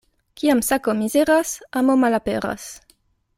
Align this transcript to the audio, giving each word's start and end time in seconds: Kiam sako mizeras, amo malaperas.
Kiam 0.41 0.61
sako 0.67 0.95
mizeras, 1.01 1.51
amo 1.83 1.99
malaperas. 2.05 2.67